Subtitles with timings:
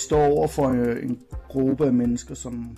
[0.00, 1.18] står over for øh, en
[1.48, 2.76] gruppe af mennesker, som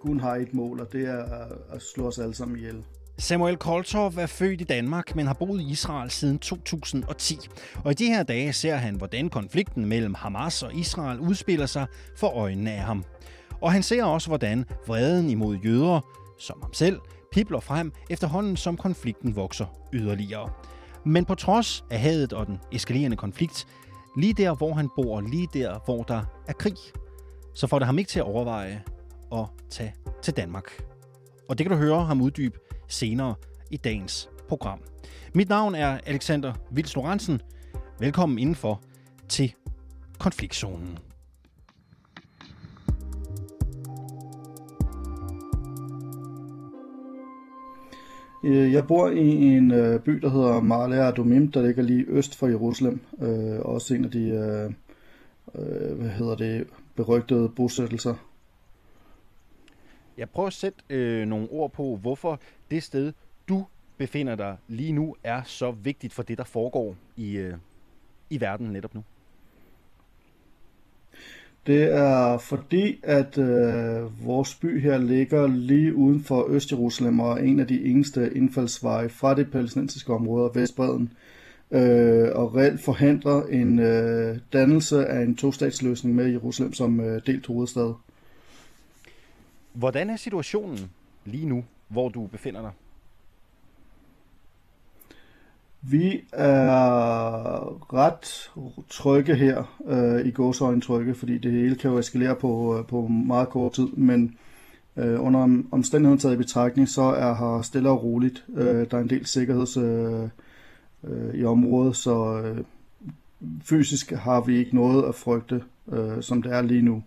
[0.00, 1.24] kun har et mål, og det er
[1.72, 2.84] at slå os alle sammen ihjel.
[3.18, 7.38] Samuel Koltov er født i Danmark, men har boet i Israel siden 2010.
[7.84, 11.86] Og i de her dage ser han, hvordan konflikten mellem Hamas og Israel udspiller sig
[12.16, 13.04] for øjnene af ham.
[13.60, 16.00] Og han ser også, hvordan vreden imod jøder,
[16.38, 17.00] som ham selv,
[17.32, 20.50] pipler frem efterhånden, som konflikten vokser yderligere.
[21.04, 23.66] Men på trods af hadet og den eskalerende konflikt,
[24.16, 26.76] lige der, hvor han bor, lige der, hvor der er krig,
[27.54, 28.82] så får det ham ikke til at overveje
[29.32, 30.84] at tage til Danmark.
[31.48, 33.34] Og det kan du høre ham uddybe senere
[33.70, 34.80] i dagens program.
[35.34, 37.40] Mit navn er Alexander Vils Lorentzen.
[38.00, 38.82] Velkommen indenfor
[39.28, 39.54] til
[40.18, 40.98] konfliktzonen.
[48.44, 52.36] Øh, jeg bor i en øh, by, der hedder Marlea Adomim, der ligger lige øst
[52.36, 53.00] for Jerusalem.
[53.20, 54.72] Øh, også en af de øh,
[55.54, 56.66] øh, hvad hedder det,
[56.96, 58.14] berygtede bosættelser.
[60.16, 63.12] Jeg prøver at sætte øh, nogle ord på, hvorfor det sted,
[63.48, 63.66] du
[63.96, 67.56] befinder dig lige nu, er så vigtigt for det, der foregår i, øh,
[68.30, 69.04] i verden netop nu.
[71.66, 77.42] Det er fordi, at øh, vores by her ligger lige uden for Østjerusalem og er
[77.42, 81.12] en af de eneste indfaldsveje fra det palæstinensiske område, Vestbreden,
[81.70, 87.46] øh, og reelt forhindrer en øh, dannelse af en tostatsløsning med Jerusalem som øh, delt
[87.46, 87.94] hovedstad.
[89.72, 90.90] Hvordan er situationen
[91.24, 92.70] lige nu, hvor du befinder dig?
[95.82, 98.50] Vi er ret
[98.88, 103.06] trygge her, øh, i gåsøjne trygge, fordi det hele kan jo eskalere på, øh, på
[103.06, 104.38] meget kort tid, men
[104.96, 108.44] øh, under omstændigheden taget i betragtning, så er her stille og roligt.
[108.56, 110.28] Øh, der er en del sikkerheds øh,
[111.04, 112.64] øh, i området, så øh,
[113.64, 115.62] fysisk har vi ikke noget at frygte,
[115.92, 117.02] øh, som det er lige nu.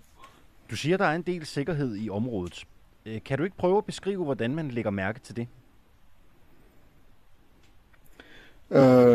[0.72, 2.64] Du siger, der er en del sikkerhed i området.
[3.06, 5.48] Øh, kan du ikke prøve at beskrive, hvordan man lægger mærke til det?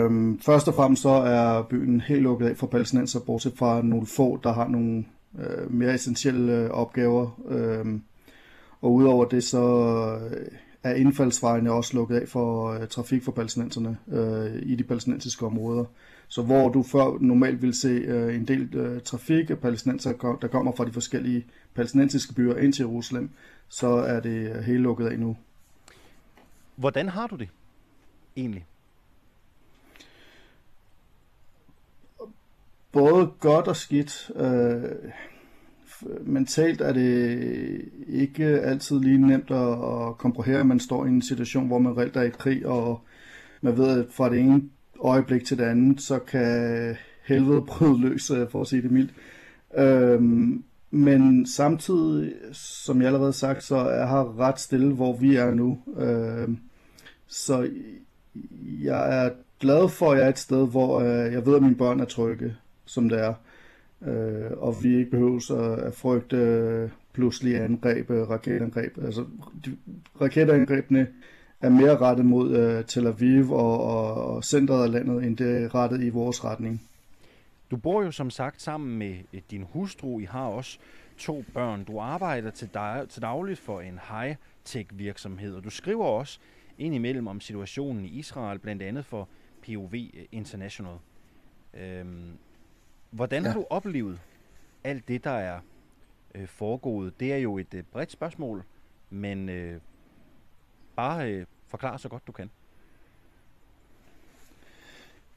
[0.09, 4.07] Øhm, først og fremmest så er byen helt lukket af for palæstinenser, bortset fra nogle
[4.07, 5.05] få, der har nogle
[5.39, 7.41] øh, mere essentielle øh, opgaver.
[7.49, 8.03] Øhm,
[8.81, 9.65] og udover det så
[10.31, 10.47] øh,
[10.83, 15.85] er indfaldsvejene også lukket af for øh, trafik for palæstinenserne øh, i de palæstinensiske områder.
[16.29, 20.49] Så hvor du før normalt vil se øh, en del øh, trafik af palæstinenser, der
[20.49, 23.31] kommer fra de forskellige palæstinensiske byer ind til Jerusalem,
[23.69, 25.37] så er det øh, helt lukket af nu.
[26.77, 27.49] Hvordan har du det
[28.37, 28.67] egentlig?
[32.99, 34.31] Både godt og skidt.
[34.37, 34.91] Øh,
[36.21, 40.65] mentalt er det ikke altid lige nemt at, at komprohere.
[40.65, 43.01] Man står i en situation, hvor man reelt er i krig, og
[43.61, 44.63] man ved, at fra det ene
[45.01, 49.15] øjeblik til det andet, så kan helvede bryde løs, øh, for at sige det mildt.
[49.79, 55.55] Øhm, men samtidig, som jeg allerede sagt, så er her ret stille, hvor vi er
[55.55, 55.79] nu.
[55.97, 56.59] Øhm,
[57.27, 57.71] så
[58.83, 61.77] jeg er glad for, at jeg er et sted, hvor øh, jeg ved, at mine
[61.77, 62.57] børn er trygge,
[62.89, 63.35] som det er.
[64.03, 65.57] Øh, og vi ikke behøver
[65.87, 68.99] at frygte pludselige angreb, øh, raketangreb.
[69.05, 69.25] Altså,
[69.65, 69.77] de,
[70.21, 71.09] raketangrebene
[71.61, 75.63] er mere rettet mod øh, Tel Aviv og, og, og centret af landet, end det
[75.63, 76.83] er rettet i vores retning.
[77.71, 80.21] Du bor jo som sagt sammen med øh, din hustru.
[80.21, 80.79] I har også
[81.19, 81.85] to børn.
[81.85, 86.39] Du arbejder til, dag, til dagligt for en high-tech virksomhed, og du skriver også
[86.79, 89.29] indimellem om situationen i Israel, blandt andet for
[89.67, 90.97] POV øh, International.
[91.75, 92.39] Øhm,
[93.11, 93.49] hvordan ja.
[93.49, 94.21] har du oplevet
[94.85, 95.61] alt det, der er
[96.35, 97.21] øh, foregået?
[97.21, 98.65] Det er jo et øh, bredt spørgsmål,
[99.11, 99.81] men øh,
[100.97, 102.51] bare øh, forklar så godt du kan.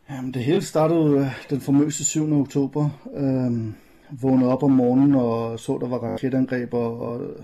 [0.09, 2.41] Jamen, det hele startede øh, den famøse 7.
[2.41, 2.89] oktober.
[3.13, 3.75] Øhm,
[4.21, 7.35] vågnede op om morgenen og så, der var raketangreb, og, og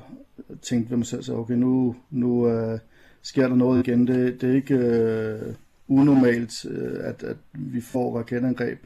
[0.62, 2.80] tænkte ved mig selv, så okay, nu, nu uh,
[3.22, 4.08] sker der noget igen.
[4.08, 8.80] Det, det er ikke uh, unormalt, uh, at, at vi får raketangreb.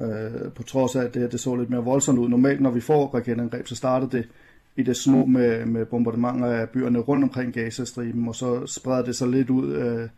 [0.00, 2.28] Øh, på trods af, at det, det så lidt mere voldsomt ud.
[2.28, 4.28] Normalt, når vi får raketangreb, så starter det
[4.76, 9.16] i det små med, med bombardementer af byerne rundt omkring Gazastriben, og så spreder det
[9.16, 10.08] sig lidt ud, øh,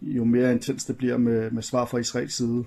[0.00, 2.64] jo mere intens det bliver med, med svar fra Israels side.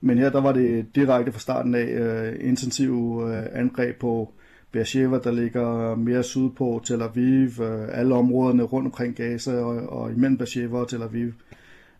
[0.00, 4.32] Men her der var det direkte fra starten af øh, intensive øh, angreb på
[4.72, 10.12] Beersheba, der ligger mere sydpå, Tel Aviv, øh, alle områderne rundt omkring Gaza og, og
[10.12, 11.32] imellem Beersheba og Tel Aviv.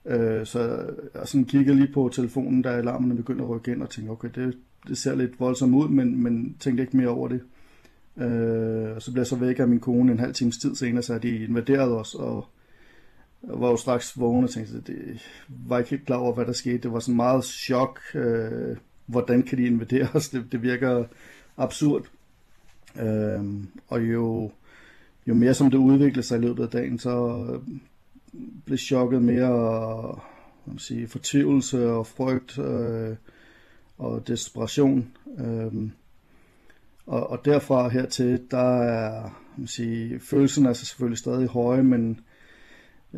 [0.06, 3.90] Øh, så jeg sådan kiggede lige på telefonen, da alarmerne begyndte at rykke ind og
[3.90, 4.56] tænker, okay, det,
[4.88, 7.40] det ser lidt voldsomt ud, men, men tænkte ikke mere over det.
[8.16, 11.02] Øh, og så blev jeg så væk af min kone en halv times tid senere,
[11.02, 12.48] så de invaderede os, og
[13.46, 16.52] jeg var jo straks vågen og tænkte, det var ikke helt klar over, hvad der
[16.52, 16.78] skete.
[16.78, 18.00] Det var sådan meget chok.
[18.14, 20.28] Øh, hvordan kan de invadere os?
[20.28, 21.04] Det, det virker
[21.56, 22.06] absurd.
[23.00, 23.44] Øh,
[23.88, 24.50] og jo,
[25.26, 27.44] jo mere som det udvikler sig i løbet af dagen, så
[28.64, 29.48] blev chokket mere
[30.68, 33.16] hvad man sige, fortvivlelse og frygt øh,
[33.98, 35.12] og desperation.
[35.38, 35.90] Øh,
[37.06, 42.20] og, og derfra hertil, der er man sige, følelsen er så selvfølgelig stadig høje, men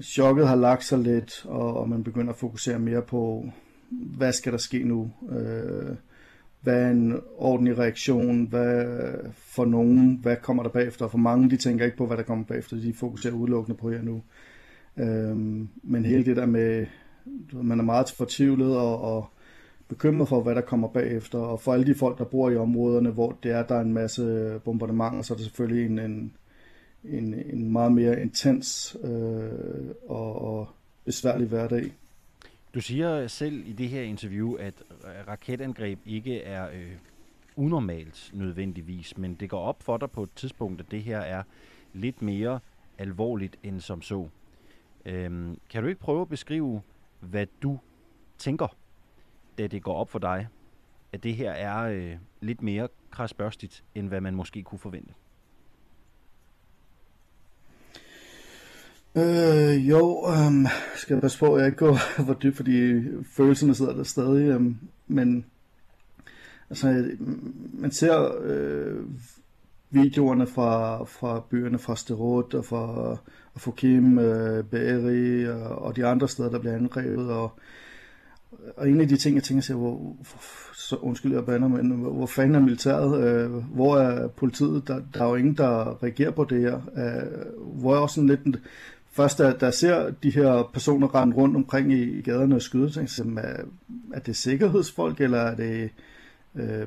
[0.03, 3.51] chokket har lagt sig lidt, og, og man begynder at fokusere mere på,
[3.91, 5.11] hvad skal der ske nu?
[5.31, 5.97] Øh,
[6.61, 8.45] hvad er en ordentlig reaktion?
[8.45, 8.87] Hvad
[9.35, 10.19] for nogen?
[10.23, 11.09] Hvad kommer der bagefter?
[11.09, 12.77] For mange, de tænker ikke på, hvad der kommer bagefter.
[12.77, 14.17] De fokuserer udelukkende på her nu.
[14.17, 14.23] Øh,
[15.01, 16.87] Øhm, men hele det der med,
[17.53, 19.31] man er meget fortvivlet og, og
[19.89, 21.39] bekymret for, hvad der kommer bagefter.
[21.39, 23.93] Og for alle de folk, der bor i områderne, hvor det er, der er en
[23.93, 26.33] masse bombardementer, så er det selvfølgelig en, en,
[27.05, 29.51] en, en meget mere intens øh,
[30.09, 30.69] og, og
[31.05, 31.93] besværlig hverdag.
[32.75, 34.75] Du siger selv i det her interview, at
[35.29, 36.93] raketangreb ikke er øh,
[37.57, 41.43] unormalt nødvendigvis, men det går op for dig på et tidspunkt, at det her er
[41.93, 42.61] lidt mere
[42.99, 44.29] alvorligt end som så.
[45.05, 46.83] Øhm, kan du ikke prøve at beskrive,
[47.21, 47.79] hvad du
[48.39, 48.77] tænker,
[49.59, 50.49] da det går op for dig,
[51.13, 55.13] at det her er øh, lidt mere krasbørstigt, end hvad man måske kunne forvente?
[59.15, 60.67] Øh, jo, øhm,
[60.97, 64.49] skal jeg passe på, at jeg ikke går for dybt, fordi følelserne sidder der stadig.
[64.49, 64.77] Øhm,
[65.07, 65.45] men
[66.71, 67.17] altså,
[67.73, 69.05] man ser øh,
[69.91, 73.17] videoerne fra, fra byerne fra Sterot og fra
[73.57, 77.31] Fokim, øh, Bæri og, øh, og de andre steder, der bliver angrebet.
[77.31, 77.53] Og,
[78.77, 80.17] og en af de ting, jeg tænker sig, hvor,
[80.75, 83.25] så undskyld jeg bander, men hvor, hvor fanden er militæret?
[83.25, 84.89] Øh, hvor er politiet?
[84.89, 86.75] Der, der er jo ingen, der reagerer på det her.
[86.75, 88.61] Øh, hvor er også sådan lidt
[89.13, 92.91] først da, da jeg ser de her personer rende rundt omkring i, gaderne og skyde,
[92.91, 93.65] tænker jeg, er,
[94.15, 95.89] er det sikkerhedsfolk, eller er det øh,
[96.57, 96.87] øh,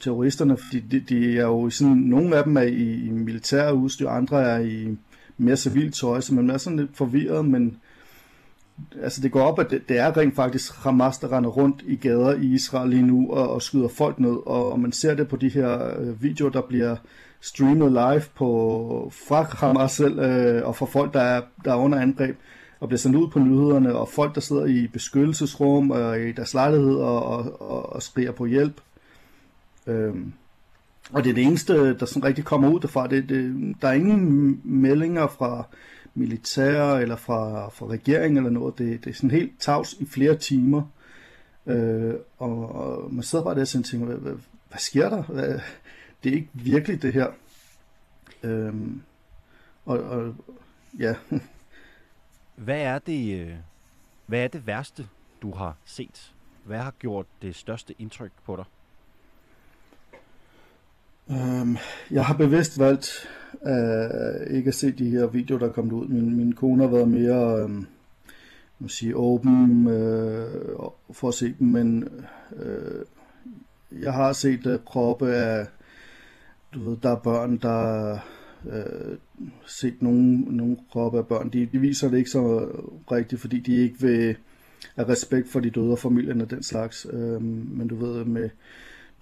[0.00, 0.56] terroristerne?
[0.56, 4.42] Fordi de, de er jo sådan, nogle af dem er i, i militære udstyr, andre
[4.42, 4.96] er i
[5.38, 7.76] mere civilt tøj, så man er sådan lidt forvirret, men
[9.02, 11.96] altså det går op, at det, det er rent faktisk Hamas, der render rundt i
[11.96, 15.28] gader i Israel lige nu og, og skyder folk ned, og, og man ser det
[15.28, 16.96] på de her øh, videoer, der bliver
[17.40, 22.00] streamet live på, fra Hamas selv, øh, og fra folk, der er, der er under
[22.00, 22.36] angreb,
[22.80, 26.54] og bliver sendt ud på nyhederne, og folk, der sidder i beskyttelsesrum og i deres
[26.54, 28.80] lejlighed og, og, og, og skriger på hjælp.
[29.86, 30.32] Øhm,
[31.12, 33.06] og det er det eneste, der sådan rigtig kommer ud derfra.
[33.06, 35.64] Det, det, der er ingen meldinger fra
[36.14, 38.78] militær eller fra, fra regeringen eller noget.
[38.78, 40.82] Det, det er sådan helt tavs i flere timer.
[41.66, 44.34] Øh, og, og man sidder bare der og tænker, hvad, hvad,
[44.68, 45.22] hvad sker der?
[45.22, 45.60] Hvad,
[46.24, 47.26] det er ikke virkelig det her.
[48.42, 48.74] Øh,
[49.84, 50.34] og, og
[50.98, 51.14] ja.
[52.56, 53.54] hvad er det, øh,
[54.26, 55.08] hvad er det værste,
[55.42, 56.32] du har set?
[56.64, 58.64] Hvad har gjort det største indtryk på dig?
[61.30, 61.76] Øhm,
[62.10, 63.28] jeg har bevidst valgt
[63.66, 66.08] øh, ikke at se de her videoer, der er kommet ud.
[66.08, 67.70] Min, min kone har været mere øh,
[68.78, 70.74] må sige, åben øh,
[71.12, 72.08] for at se dem, men
[72.56, 73.04] øh,
[74.02, 75.66] jeg har set øh, kroppe af
[76.74, 78.12] du ved, der er børn, der
[78.68, 79.16] øh,
[79.66, 82.68] set nogle, nogle kroppe af børn, de, de viser det ikke så
[83.12, 84.36] rigtigt, fordi de ikke vil
[84.96, 87.06] af respekt for de døde og familien og den slags.
[87.12, 88.50] Øh, men du ved, med,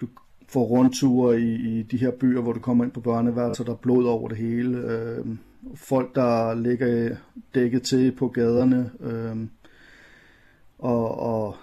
[0.00, 0.06] du
[0.48, 3.76] får rundture i, i de her byer, hvor du kommer ind på børneværelser, der er
[3.76, 4.78] blod over det hele.
[4.78, 5.26] Øh,
[5.74, 7.16] folk, der ligger
[7.54, 8.90] dækket til på gaderne.
[9.00, 9.36] Øh,
[10.78, 11.56] og, og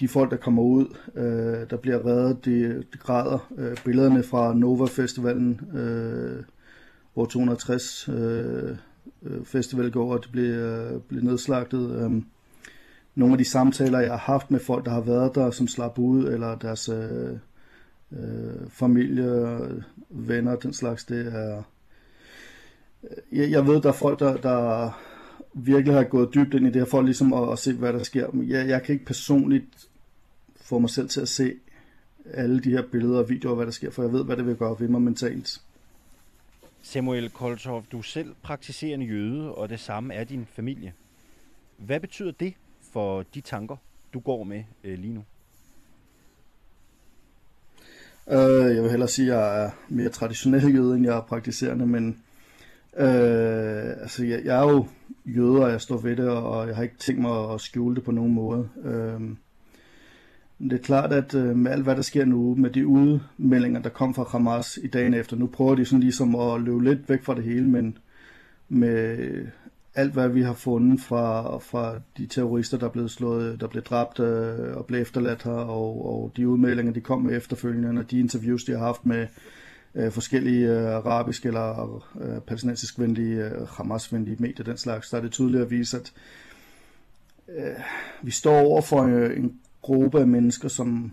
[0.00, 3.52] de folk, der kommer ud, øh, der bliver reddet, de, de græder.
[3.58, 6.42] Øh, billederne fra Nova Festivalen, øh,
[7.14, 8.76] hvor 260 øh,
[9.22, 12.02] øh, festival går, og det bliver, øh, bliver nedslagtet.
[12.02, 12.22] Øh,
[13.14, 15.98] nogle af de samtaler, jeg har haft med folk, der har været der, som slap
[15.98, 17.38] ud, eller deres øh,
[18.12, 19.58] øh, familie,
[20.10, 21.62] venner, den slags, det er...
[23.04, 24.90] Øh, jeg, jeg ved, der er folk, der, der
[25.52, 28.02] virkelig har gået dybt ind i det her, for ligesom at, at se, hvad der
[28.02, 28.28] sker.
[28.34, 29.88] Jeg, jeg kan ikke personligt
[30.56, 31.54] få mig selv til at se
[32.24, 34.56] alle de her billeder og videoer, hvad der sker, for jeg ved, hvad det vil
[34.56, 35.60] gøre ved mig mentalt.
[36.82, 40.92] Samuel Koltov, du er selv praktiserende jøde, og det samme er din familie.
[41.76, 42.54] Hvad betyder det
[42.92, 43.76] for de tanker,
[44.14, 45.24] du går med øh, lige nu?
[48.30, 51.86] Øh, jeg vil hellere sige, at jeg er mere traditionel jøde, end jeg er praktiserende,
[51.86, 52.16] men
[52.96, 54.86] øh, altså, jeg, jeg er jo
[55.26, 58.04] jøde, og jeg står ved det, og jeg har ikke tænkt mig at skjule det
[58.04, 58.68] på nogen måde.
[58.76, 59.22] Uh,
[60.60, 63.88] det er klart, at øh, med alt hvad der sker nu, med de udmeldinger, der
[63.88, 67.24] kom fra Hamas i dagen efter, nu prøver de sådan ligesom at løbe lidt væk
[67.24, 67.98] fra det hele, men
[68.68, 69.28] med
[69.94, 74.20] alt hvad vi har fundet fra, fra de terrorister, der blev slået, der blev dræbt
[74.20, 78.20] øh, og blev efterladt her, og, og de udmeldinger, de kom med efterfølgende, og de
[78.20, 79.26] interviews, de har haft med
[79.94, 85.22] øh, forskellige øh, arabiske eller øh, palæstinensisk venlige, øh, Hamas-venlige medier, den slags, der er
[85.22, 86.12] det tydeligt at vise, at
[87.48, 87.84] øh,
[88.22, 91.12] vi står over for øh, en gruppe af mennesker, som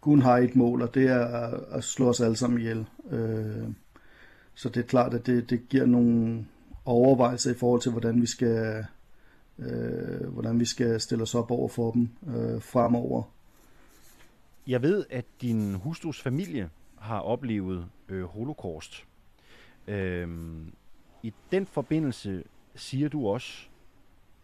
[0.00, 2.86] kun har et mål, og det er at slå os alle sammen ihjel.
[3.10, 3.68] Øh,
[4.54, 6.44] så det er klart, at det, det giver nogle
[6.88, 8.84] overvejelser i forhold til, hvordan vi skal,
[9.58, 13.22] øh, hvordan vi skal stille os op over for dem øh, fremover.
[14.66, 19.04] Jeg ved, at din hustrus familie har oplevet øh, holocaust.
[19.86, 20.28] Øh,
[21.22, 23.68] I den forbindelse siger du også,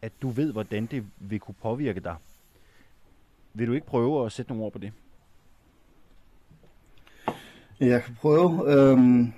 [0.03, 2.17] at du ved, hvordan det vil kunne påvirke dig.
[3.55, 4.93] Vil du ikke prøve at sætte nogle ord på det?
[7.81, 8.73] Jeg kan prøve.
[8.73, 9.33] Øhm,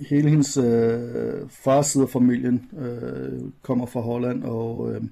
[0.00, 5.02] hele hendes øh, fars side af familien øh, kommer fra Holland, og øh,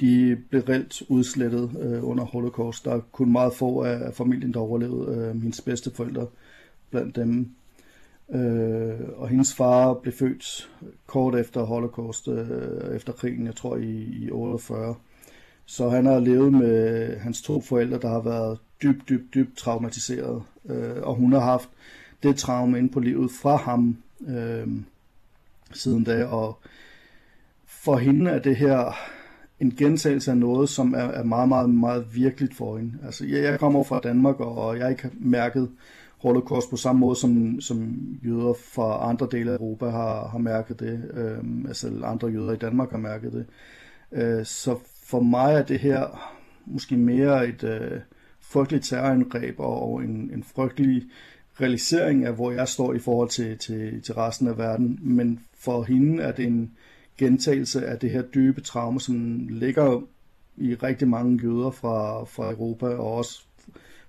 [0.00, 2.84] de blev reelt udslettet øh, under Holocaust.
[2.84, 5.16] Der er kun meget få af familien, der overlevede.
[5.16, 6.26] Øh, hendes bedste forældre
[6.90, 7.50] blandt dem.
[8.34, 10.70] Øh, og hendes far blev født
[11.06, 14.94] kort efter Holocaust, øh, efter krigen, jeg tror i, i 48.
[15.66, 20.42] Så han har levet med hans to forældre, der har været dybt, dybt, dybt traumatiseret.
[20.68, 21.68] Øh, og hun har haft
[22.22, 23.96] det traume ind på livet fra ham
[24.28, 24.68] øh,
[25.72, 26.24] siden da.
[26.24, 26.60] Og
[27.66, 28.92] for hende er det her
[29.60, 32.92] en gentagelse af noget, som er, er meget, meget, meget virkeligt for hende.
[33.04, 35.70] Altså, jeg, jeg kommer fra Danmark, og jeg har ikke mærket
[36.18, 40.80] holocaust på samme måde, som, som jøder fra andre dele af Europa har, har mærket
[40.80, 41.10] det.
[41.14, 43.46] Øh, altså andre jøder i Danmark har mærket det.
[44.12, 46.32] Øh, så for mig er det her
[46.66, 48.00] måske mere et øh,
[48.40, 51.02] frygteligt terrorangreb og en, en frygtelig
[51.60, 54.98] realisering af, hvor jeg står i forhold til, til, til resten af verden.
[55.02, 56.72] Men for hende er det en
[57.18, 60.02] gentagelse af det her dybe traume, som ligger
[60.56, 63.42] i rigtig mange jøder fra, fra Europa og også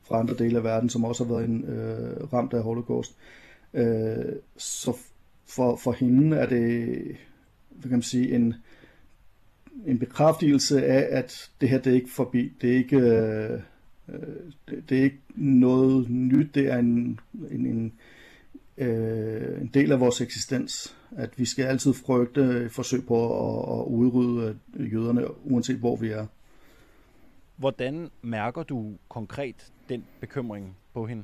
[0.03, 3.15] fra andre dele af verden, som også har været en, øh, ramt af holocaust.
[3.73, 4.97] Øh, så
[5.47, 6.97] for, for hende er det,
[7.69, 8.53] hvad kan man sige, en,
[9.85, 12.53] en bekræftelse af, at det her det er ikke forbi.
[12.61, 13.59] Det er ikke, øh,
[14.69, 16.55] det, det er ikke noget nyt.
[16.55, 17.19] Det er en,
[17.51, 17.93] en, en,
[18.77, 20.95] øh, en del af vores eksistens.
[21.11, 26.25] At vi skal altid frygte forsøg på at, at udrydde jøderne, uanset hvor vi er.
[27.57, 31.23] Hvordan mærker du konkret den bekymring på hende?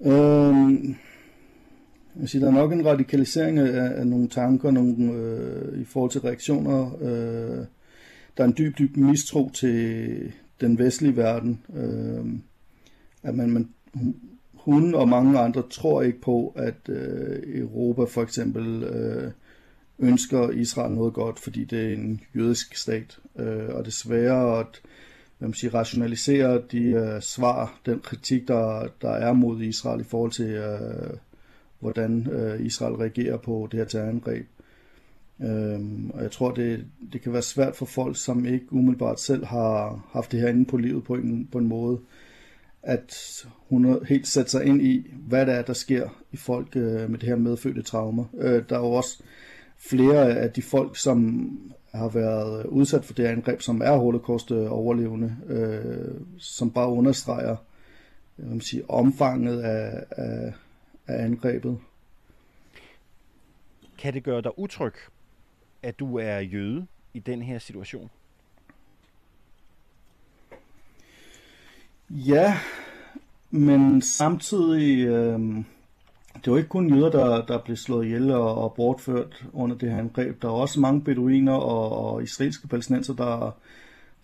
[0.00, 0.96] Øhm,
[2.20, 6.10] jeg siger, der er nok en radikalisering af, af nogle tanker nogle, øh, i forhold
[6.10, 7.02] til reaktioner.
[7.02, 7.66] Øh,
[8.36, 11.60] der er en dyb, dyb mistro til den vestlige verden.
[11.74, 12.24] Øh,
[13.22, 13.68] at man, man,
[14.54, 19.32] hun og mange andre tror ikke på, at øh, Europa for eksempel øh,
[19.98, 23.18] ønsker Israel noget godt, fordi det er en jødisk stat.
[23.38, 24.80] Øh, og desværre at
[25.38, 30.04] hvad man siger, rationalisere de øh, svar, den kritik, der, der er mod Israel i
[30.04, 31.16] forhold til, øh,
[31.80, 34.46] hvordan øh, Israel reagerer på det her terrorangreb.
[35.40, 39.44] Øhm, og jeg tror, det, det kan være svært for folk, som ikke umiddelbart selv
[39.44, 42.00] har haft det her inde på livet på en, på en måde,
[42.82, 47.10] at hun helt sætter sig ind i, hvad det er, der sker i folk øh,
[47.10, 48.24] med det her medfødte traumer.
[48.38, 49.22] Øh, der er jo også
[49.76, 51.50] flere af de folk, som
[51.94, 57.56] har været udsat for det her angreb, som er holocaust-overlevende, øh, som bare understreger
[58.38, 60.52] jeg vil sige, omfanget af, af,
[61.06, 61.78] af angrebet.
[63.98, 64.94] Kan det gøre dig utryg,
[65.84, 68.10] at du er jøde i den her situation?
[72.10, 72.58] Ja,
[73.50, 75.40] men samtidig, øh,
[76.44, 79.90] det var ikke kun jøder, der, der blev slået ihjel og, og bortført under det
[79.90, 80.42] her angreb.
[80.42, 83.56] Der var også mange beduiner og, og israelske palæstinenser, der,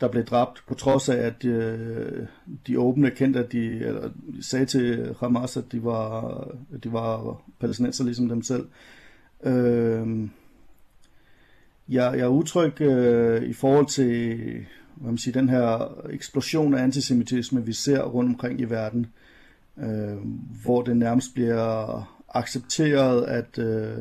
[0.01, 2.27] der blev dræbt, på trods af, at øh,
[2.67, 6.41] de åbne erkendte, at de, eller, sagde til Hamas, at de var,
[6.75, 8.67] at de var palæstinenser ligesom dem selv.
[9.43, 10.29] Øh,
[11.91, 14.39] jeg, jeg er utryg øh, i forhold til
[15.01, 19.07] hvad man siger, den her eksplosion af antisemitisme, vi ser rundt omkring i verden,
[19.79, 20.17] øh,
[20.63, 22.03] hvor det nærmest bliver
[22.35, 23.97] accepteret at øh,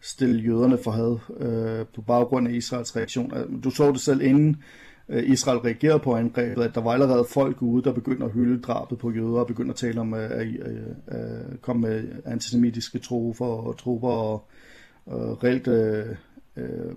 [0.00, 3.32] stille jøderne for had øh, på baggrund af Israels reaktion.
[3.36, 4.62] Øh, du så det selv inden
[5.08, 8.62] øh, Israel reagerede på angrebet, at der var allerede folk ude, der begyndte at hylde
[8.62, 10.46] drabet på jøder og begyndte at tale om øh, at, at,
[11.06, 11.18] at,
[11.52, 14.48] at komme med antisemitiske trofer og trupper og,
[15.06, 16.06] og reelt øh,
[16.56, 16.94] øh,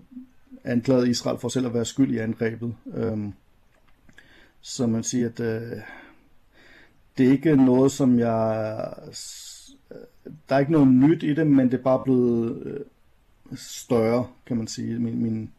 [0.64, 2.76] anklaget Israel for selv at være skyld i angrebet.
[2.94, 3.34] Øhm,
[4.62, 5.78] så man siger, at øh,
[7.18, 8.94] det er ikke noget, som jeg
[10.50, 12.80] der er ikke noget nyt i det, men det er bare blevet øh,
[13.56, 15.00] større, kan man sige.
[15.00, 15.50] Min, min,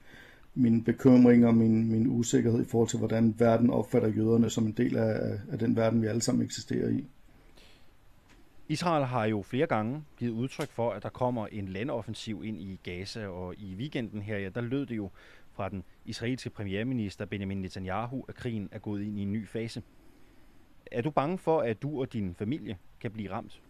[0.55, 4.73] min bekymring og min, min usikkerhed i forhold til, hvordan verden opfatter jøderne som en
[4.73, 7.05] del af, af den verden, vi alle sammen eksisterer i.
[8.69, 12.81] Israel har jo flere gange givet udtryk for, at der kommer en landoffensiv ind i
[12.83, 15.11] Gaza, og i weekenden her, ja, der lød det jo
[15.53, 19.83] fra den israelske premierminister Benjamin Netanyahu, at krigen er gået ind i en ny fase.
[20.93, 23.63] Er du bange for, at du og din familie kan blive ramt?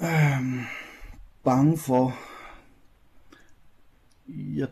[0.00, 0.60] Øhm,
[1.44, 2.12] bange for...
[4.28, 4.68] Jeg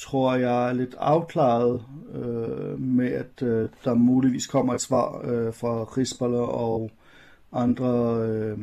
[0.00, 1.82] tror, jeg er lidt afklaret
[2.14, 6.90] øh, med, at øh, der muligvis kommer et svar øh, fra Hezbollah og
[7.52, 8.58] andre øh,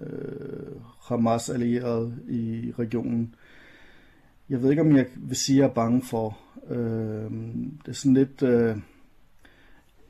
[0.00, 3.34] øh, Hamas-allierede i regionen.
[4.48, 6.38] Jeg ved ikke, om jeg vil sige, at jeg er bange for.
[6.70, 7.30] Øh,
[7.84, 8.42] det er sådan lidt...
[8.42, 8.76] Øh,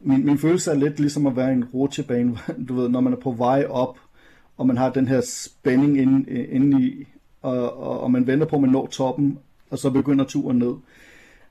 [0.01, 3.13] min, min følelse er lidt ligesom at være i en rutsjebane, du ved, når man
[3.13, 3.99] er på vej op,
[4.57, 7.07] og man har den her spænding inde, inde i,
[7.43, 9.39] og, og, og man venter på, at man når toppen,
[9.71, 10.75] og så begynder turen ned.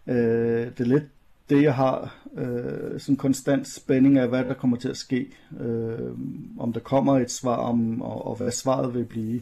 [0.07, 1.03] Øh, det er lidt
[1.49, 2.15] det, jeg har.
[2.35, 5.27] Øh, sådan konstant spænding af, hvad der kommer til at ske.
[5.59, 6.11] Øh,
[6.59, 9.41] om der kommer et svar, om, og, og hvad svaret vil blive.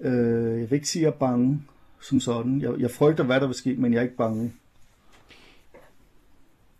[0.00, 1.62] Øh, jeg vil ikke sige, at jeg er bange
[2.00, 2.60] som sådan.
[2.60, 4.52] Jeg, jeg frygter, hvad der vil ske, men jeg er ikke bange.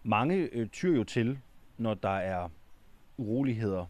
[0.02, 1.38] Mange øh, tyr jo til,
[1.78, 2.48] når der er
[3.16, 3.86] uroligheder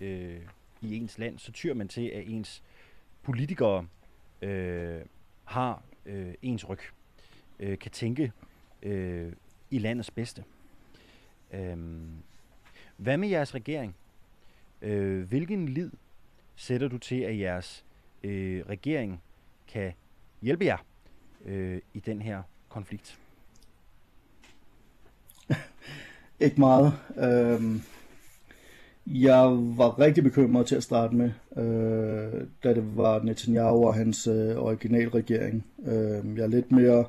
[0.00, 0.40] øh,
[0.80, 2.62] i ens land, så tyr man til, at ens
[3.22, 3.86] politikere
[4.42, 5.00] øh,
[5.44, 6.80] har øh, ens ryg,
[7.60, 8.32] øh, kan tænke
[8.82, 9.32] øh,
[9.70, 10.44] i landets bedste.
[11.52, 11.78] Øh,
[12.96, 13.94] hvad med jeres regering?
[14.82, 15.90] Øh, hvilken lid
[16.56, 17.84] sætter du til, at jeres
[18.22, 19.22] øh, regering
[19.68, 19.92] kan
[20.42, 20.84] hjælpe jer
[21.44, 23.18] øh, i den her konflikt?
[26.40, 26.92] Ikke meget.
[27.16, 27.80] Øh,
[29.10, 29.42] jeg
[29.76, 34.56] var rigtig bekymret til at starte med, øh, da det var Netanyahu og hans øh,
[34.56, 35.64] originalregering.
[35.86, 37.04] Øh, jeg er lidt mere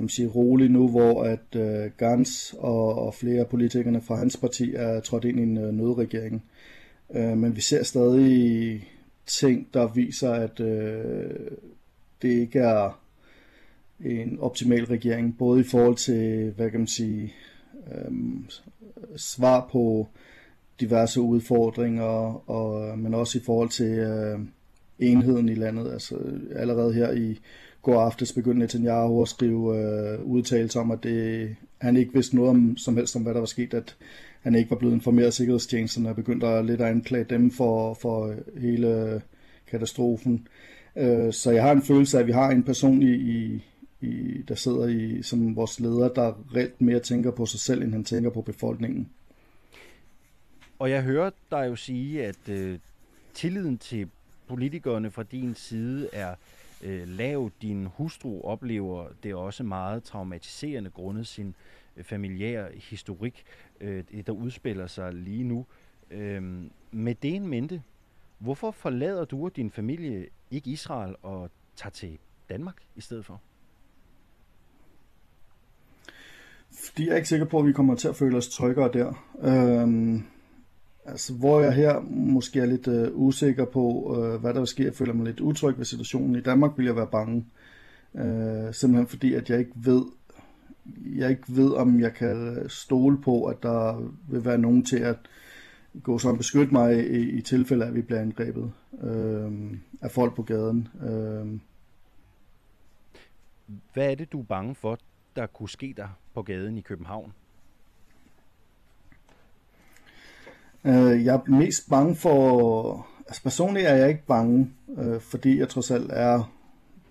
[0.00, 4.36] man sige, rolig nu, hvor at øh, Gans og, og flere af politikerne fra hans
[4.36, 6.42] parti er trådt ind i en øh, nødregering.
[7.14, 8.88] Øh, men vi ser stadig
[9.26, 11.50] ting, der viser, at øh,
[12.22, 13.00] det ikke er
[14.04, 17.34] en optimal regering, både i forhold til, hvad kan man sige,
[17.92, 18.12] øh,
[19.16, 20.08] svar på
[20.80, 24.38] diverse udfordringer, og, men også i forhold til øh,
[24.98, 25.92] enheden i landet.
[25.92, 26.14] Altså
[26.56, 27.38] allerede her i
[27.82, 32.50] går aftes begyndte Netanyahu at skrive øh, udtalelser om, at det, han ikke vidste noget
[32.50, 33.96] om, som helst om, hvad der var sket, at
[34.40, 37.94] han ikke var blevet informeret af sikkerhedstjenesten og begyndte at lidt at anklage dem for,
[37.94, 39.22] for hele
[39.70, 40.48] katastrofen.
[40.96, 43.64] Øh, så jeg har en følelse af, at vi har en person i, i,
[44.00, 47.92] i, der sidder i, som vores leder, der reelt mere tænker på sig selv, end
[47.92, 49.08] han tænker på befolkningen.
[50.80, 52.78] Og jeg hører dig jo sige, at øh,
[53.34, 54.10] tilliden til
[54.48, 56.34] politikerne fra din side er
[56.82, 57.50] øh, lav.
[57.62, 61.54] Din hustru oplever det også meget traumatiserende grundet sin
[61.96, 63.44] øh, familiære historik,
[63.80, 65.66] øh, der udspiller sig lige nu.
[66.10, 66.42] Øh,
[66.90, 67.82] med det en mente,
[68.38, 73.40] hvorfor forlader du og din familie ikke Israel og tager til Danmark i stedet for?
[76.84, 79.24] Fordi jeg er ikke sikker på, at vi kommer til at føle os tryggere der.
[79.42, 80.24] Øhm,
[81.10, 84.84] Altså, hvor jeg her måske er lidt øh, usikker på, øh, hvad der vil ske.
[84.84, 86.36] Jeg føler mig lidt utryg ved situationen.
[86.36, 87.46] I Danmark vil jeg være bange.
[88.14, 90.04] Øh, simpelthen fordi, at jeg ikke ved,
[91.16, 94.98] jeg ikke ved, om jeg kan øh, stole på, at der vil være nogen til
[94.98, 95.16] at
[96.02, 99.52] gå så beskytte mig i, i tilfælde af, at vi bliver angrebet øh,
[100.00, 100.88] af folk på gaden.
[101.02, 101.60] Øh.
[103.94, 104.98] Hvad er det, du er bange for,
[105.36, 107.32] der kunne ske der på gaden i København?
[110.84, 113.06] Øh, jeg er mest bange for...
[113.26, 116.52] Altså personligt er jeg ikke bange, øh, fordi jeg trods alt er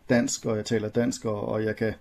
[0.09, 1.93] dansk, og jeg taler dansk, og, og jeg kan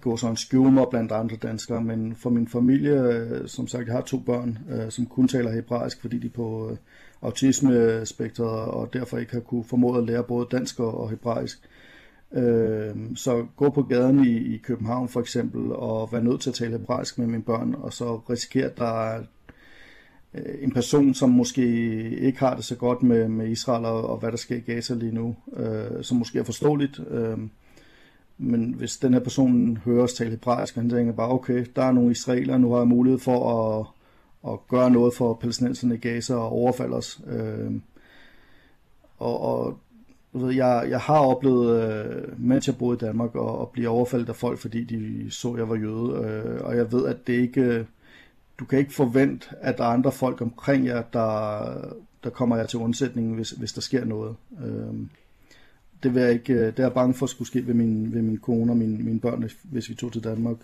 [0.00, 3.94] gå sådan skjule mig blandt andre danskere, men for min familie, øh, som sagt, jeg
[3.94, 6.76] har to børn, øh, som kun taler hebraisk, fordi de er på øh,
[7.22, 11.58] autismespektret, og derfor ikke har kunne formået at lære både dansk og, hebraisk.
[12.32, 16.54] Øh, så gå på gaden i, i København for eksempel, og være nødt til at
[16.54, 19.22] tale hebraisk med mine børn, og så risikere, at der er
[20.34, 21.62] Øh, en person, som måske
[22.18, 24.94] ikke har det så godt med, med Israel og, og hvad der sker i Gaza
[24.94, 27.00] lige nu, øh, som måske er forståeligt.
[27.10, 27.38] Øh,
[28.38, 31.92] men hvis den her person hører os tale hebraisk, han tænker bare, okay, der er
[31.92, 33.86] nogle israeler, nu har jeg mulighed for at,
[34.52, 37.20] at gøre noget for palæstinenserne i Gaza og overfalde os.
[37.26, 37.72] Øh,
[39.18, 39.78] og, og
[40.32, 44.28] ved, jeg, jeg har oplevet, øh, mens jeg boede i Danmark, at, at blive overfaldet
[44.28, 46.24] af folk, fordi de så, at jeg var jøde.
[46.24, 47.86] Øh, og jeg ved, at det ikke
[48.58, 52.66] du kan ikke forvente, at der er andre folk omkring jer, der, der kommer jer
[52.66, 54.36] til undsætning, hvis, hvis der sker noget.
[54.64, 54.94] Øh,
[56.02, 58.22] det, vil jeg ikke, det er jeg bange for at skulle ske ved min, ved
[58.22, 60.56] min kone og mine, mine børn, hvis vi tog til Danmark.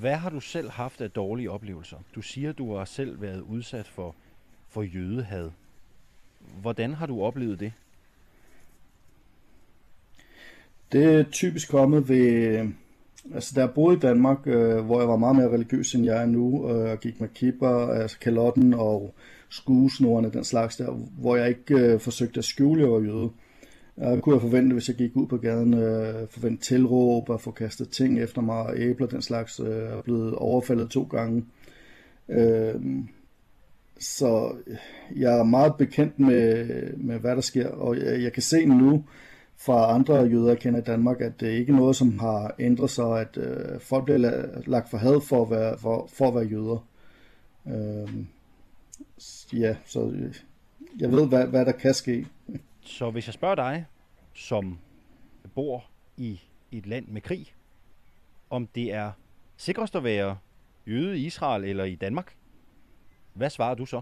[0.00, 1.96] Hvad har du selv haft af dårlige oplevelser?
[2.14, 4.14] Du siger, du har selv været udsat for,
[4.68, 5.50] for jødehad.
[6.60, 7.72] Hvordan har du oplevet det?
[10.92, 12.68] Det er typisk kommet ved,
[13.34, 16.22] altså da jeg boede i Danmark, øh, hvor jeg var meget mere religiøs end jeg
[16.22, 19.14] er nu, øh, og gik med kipper, altså kalotten og
[19.48, 23.30] skuesnorene, den slags der, hvor jeg ikke øh, forsøgte at skjule, jeg var jøde.
[23.96, 27.50] Jeg kunne jeg forvente, hvis jeg gik ud på gaden, øh, forvente tilråb og få
[27.50, 31.44] kastet ting efter mig, og æbler, den slags, øh, er blevet overfaldet to gange.
[32.28, 32.74] Øh,
[34.00, 34.52] så
[35.16, 39.04] jeg er meget bekendt med, med hvad der sker, og jeg, jeg kan se nu
[39.60, 43.20] fra andre jøder, kender i Danmark, at det ikke er noget, som har ændret sig,
[43.20, 46.86] at øh, folk bliver lagt for had for at være, for, for at være jøder.
[47.66, 48.24] Øh,
[49.60, 50.30] ja, så
[50.98, 52.26] jeg ved, hvad, hvad der kan ske.
[52.80, 53.86] Så hvis jeg spørger dig,
[54.34, 54.78] som
[55.54, 55.84] bor
[56.16, 56.40] i
[56.72, 57.52] et land med krig,
[58.50, 59.12] om det er
[59.56, 60.38] sikrest at være
[60.86, 62.34] jøde i Israel eller i Danmark,
[63.32, 64.00] hvad svarer du så?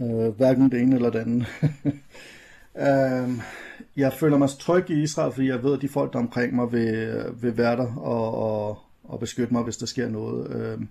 [0.00, 1.46] Øh, hverken det ene eller det andet.
[2.86, 3.38] øh,
[3.96, 6.72] jeg føler mig tryg i Israel, fordi jeg ved, at de folk, der omkring mig,
[6.72, 10.50] vil, vil være der og, og, og beskytte mig, hvis der sker noget.
[10.50, 10.86] Øh,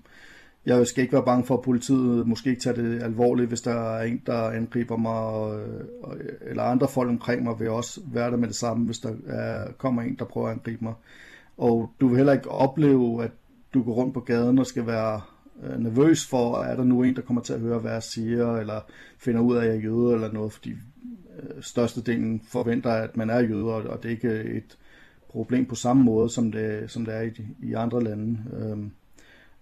[0.66, 3.96] jeg skal ikke være bange for, at politiet måske ikke tager det alvorligt, hvis der
[3.96, 5.62] er en, der angriber mig, og,
[6.04, 9.12] og, eller andre folk omkring mig vil også være der med det samme, hvis der
[9.28, 10.94] er, kommer en, der prøver at angribe mig.
[11.58, 13.32] Og du vil heller ikke opleve, at
[13.74, 15.22] du går rundt på gaden og skal være
[15.64, 18.58] øh, nervøs for, er der nu en, der kommer til at høre, hvad jeg siger,
[18.58, 18.82] eller
[19.18, 23.30] finder ud af, at jeg er jøde eller noget, fordi øh, størstedelen forventer, at man
[23.30, 24.78] er jøde, og det er ikke et
[25.30, 28.38] problem på samme måde, som det, som det er i, i andre lande.
[28.54, 28.78] Øh,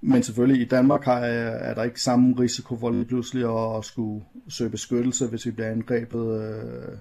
[0.02, 4.26] men selvfølgelig i Danmark har er der ikke samme risiko for lige pludselig at skulle
[4.50, 6.98] søge beskyttelse, hvis vi bliver angrebet øh,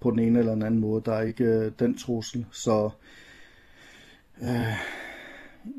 [0.00, 1.02] på den ene eller den anden måde.
[1.04, 2.46] Der er ikke øh, den trussel.
[2.50, 2.90] Så
[4.42, 4.76] øh,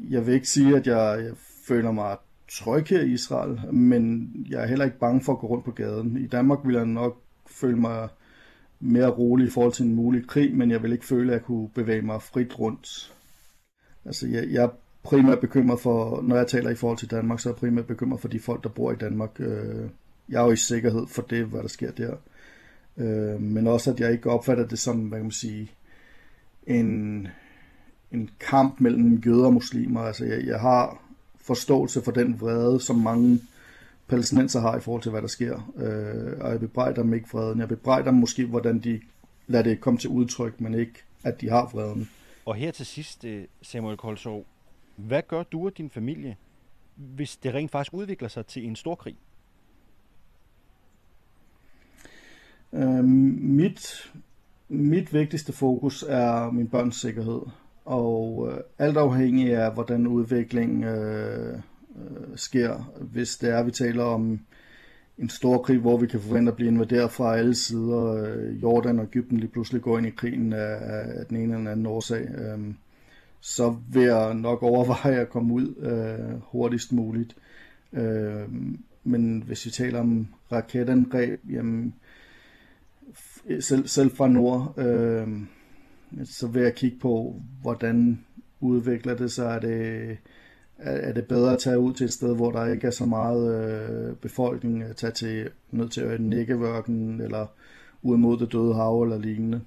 [0.10, 1.34] jeg vil ikke sige, at jeg, jeg
[1.68, 2.18] føler mig
[2.51, 5.71] tryg her i Israel, men jeg er heller ikke bange for at gå rundt på
[5.71, 6.17] gaden.
[6.17, 8.10] I Danmark ville jeg nok føle mig
[8.79, 11.43] mere rolig i forhold til en mulig krig, men jeg vil ikke føle, at jeg
[11.43, 13.13] kunne bevæge mig frit rundt.
[14.05, 14.69] Altså, jeg, jeg
[15.03, 18.21] primært bekymret for, når jeg taler i forhold til Danmark, så er jeg primært bekymret
[18.21, 19.39] for de folk, der bor i Danmark.
[19.39, 19.89] Øh,
[20.29, 22.15] jeg er jo i sikkerhed for det, hvad der sker der.
[22.97, 25.71] Øh, men også, at jeg ikke opfatter det som, hvad kan man sige,
[26.67, 27.27] en,
[28.12, 30.01] en kamp mellem jøder og muslimer.
[30.01, 31.05] Altså, jeg, jeg har
[31.47, 33.39] forståelse for den vrede, som mange
[34.08, 35.71] palæstinenser har i forhold til, hvad der sker.
[35.77, 37.60] Øh, og jeg bebrejder dem ikke vreden.
[37.60, 39.01] Jeg bebrejder dem måske, hvordan de
[39.47, 42.10] lader det komme til udtryk, men ikke, at de har vreden.
[42.45, 43.25] Og her til sidst,
[43.62, 44.45] Samuel Kolsov,
[44.95, 46.38] hvad gør du og din familie,
[46.95, 49.15] hvis det rent faktisk udvikler sig til en stor krig?
[52.73, 53.05] Øhm,
[53.41, 54.13] mit,
[54.69, 57.41] mit vigtigste fokus er min børns sikkerhed.
[57.86, 64.04] Og øh, alt afhængig af, hvordan udviklingen øh, øh, sker, hvis det er, vi taler
[64.04, 64.39] om
[65.17, 68.06] en stor krig, hvor vi kan forvente at blive invaderet fra alle sider.
[68.06, 71.71] Øh, Jordan og Ægypten lige pludselig går ind i krigen af, af den ene eller
[71.71, 72.21] anden årsag.
[72.21, 72.60] Øh,
[73.39, 77.36] så vil jeg nok overveje at komme ud øh, hurtigst muligt.
[77.93, 78.48] Øh,
[79.04, 81.93] men hvis vi taler om raketangreb, jamen,
[83.60, 85.28] selv, selv fra nord, øh,
[86.23, 88.25] så vil jeg kigge på, hvordan
[88.60, 89.56] udvikler det sig.
[89.56, 90.17] Er det,
[90.78, 93.56] er det bedre at tage ud til et sted, hvor der ikke er så meget
[93.56, 97.47] øh, befolkning, at tage til, ned til Negev-ørkenen, eller
[98.01, 99.62] ud mod det døde hav, eller lignende.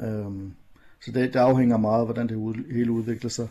[0.00, 0.54] Øhm,
[1.00, 3.48] så det, det afhænger meget af, hvordan det hele udvikler sig.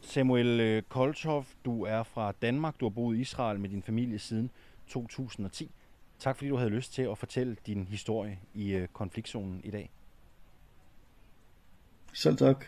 [0.00, 2.80] Samuel øh, Koltov, du er fra Danmark.
[2.80, 4.50] Du har boet i Israel med din familie siden
[4.86, 5.70] 2010.
[6.18, 9.90] Tak fordi du havde lyst til at fortælle din historie i øh, konfliktzonen i dag.
[12.12, 12.64] Selv tak.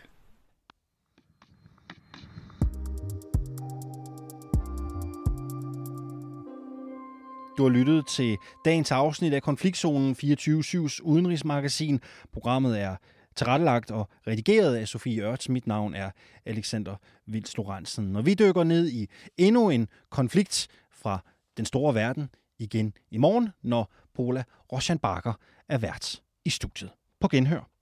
[7.57, 12.01] Du har lyttet til dagens afsnit af Konfliktzonen 24-7's udenrigsmagasin.
[12.31, 12.95] Programmet er
[13.35, 15.49] tilrettelagt og redigeret af Sofie Ørts.
[15.49, 16.11] Mit navn er
[16.45, 18.05] Alexander Vils Lorentzen.
[18.05, 21.19] Når vi dykker ned i endnu en konflikt fra
[21.57, 22.29] den store verden
[22.59, 25.33] igen i morgen, når Pola Roshan Bakker
[25.69, 26.91] er vært i studiet.
[27.19, 27.72] På genhør.